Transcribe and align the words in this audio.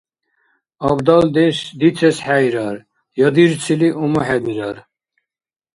Абдалдеш 0.89 1.57
дицес 1.79 2.17
хӀейрар 2.25 2.77
я 3.25 3.27
дирцили 3.35 3.89
умухӀедирар. 4.03 4.77